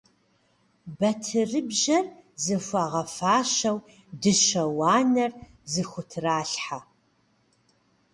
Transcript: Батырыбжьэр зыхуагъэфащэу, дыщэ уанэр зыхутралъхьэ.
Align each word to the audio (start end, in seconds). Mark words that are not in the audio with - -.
Батырыбжьэр 0.97 2.05
зыхуагъэфащэу, 2.43 3.77
дыщэ 4.21 4.63
уанэр 4.77 5.31
зыхутралъхьэ. 5.71 6.79